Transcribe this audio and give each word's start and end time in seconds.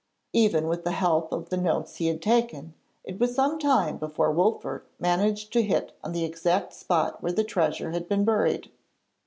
Even 0.33 0.67
with 0.67 0.83
the 0.83 0.93
help 0.93 1.31
of 1.31 1.49
the 1.49 1.57
notes 1.57 1.97
he 1.97 2.07
had 2.07 2.23
taken, 2.23 2.73
it 3.03 3.19
was 3.19 3.35
some 3.35 3.59
time 3.59 3.97
before 3.97 4.31
Wolfert 4.33 4.87
managed 4.99 5.53
to 5.53 5.61
hit 5.61 5.91
on 6.03 6.11
the 6.11 6.25
exact 6.25 6.73
spot 6.73 7.21
where 7.21 7.33
the 7.33 7.43
treasure 7.43 7.91
had 7.91 8.09
been 8.09 8.25
buried. 8.25 8.71